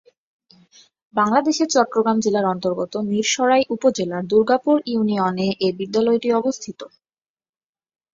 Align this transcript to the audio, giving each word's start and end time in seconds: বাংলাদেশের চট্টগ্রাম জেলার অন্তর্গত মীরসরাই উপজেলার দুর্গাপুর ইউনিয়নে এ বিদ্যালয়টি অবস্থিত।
বাংলাদেশের 1.13 1.67
চট্টগ্রাম 1.71 2.17
জেলার 2.19 2.45
অন্তর্গত 2.53 2.93
মীরসরাই 3.09 3.63
উপজেলার 3.75 4.23
দুর্গাপুর 4.31 4.77
ইউনিয়নে 4.87 5.47
এ 5.59 5.69
বিদ্যালয়টি 5.79 6.29
অবস্থিত। 6.33 6.79